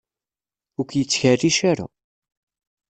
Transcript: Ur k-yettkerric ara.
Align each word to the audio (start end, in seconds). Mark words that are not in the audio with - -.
Ur 0.77 0.85
k-yettkerric 0.89 1.59
ara. 1.71 1.85